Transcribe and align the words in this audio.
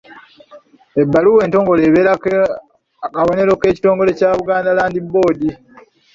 Ebbaluwa 1.01 1.41
entongole 1.43 1.81
ebeerako 1.87 2.27
akabonero 3.05 3.51
k'ekitongole 3.61 4.11
kya 4.19 4.29
Buganda 4.37 4.75
Land 4.77 4.97
Board. 5.11 5.41